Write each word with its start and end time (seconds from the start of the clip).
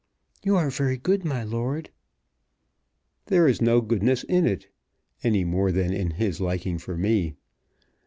"You 0.41 0.55
are 0.55 0.71
very 0.71 0.97
good, 0.97 1.23
my 1.23 1.43
lord." 1.43 1.91
"There 3.27 3.47
is 3.47 3.61
no 3.61 3.81
goodness 3.81 4.23
in 4.23 4.47
it, 4.47 4.65
any 5.21 5.43
more 5.43 5.71
than 5.71 5.93
in 5.93 6.09
his 6.17 6.41
liking 6.41 6.79
for 6.79 6.97
me. 6.97 7.35